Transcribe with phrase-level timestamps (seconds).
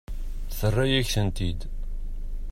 [0.57, 1.59] Terra-yak-tent-id.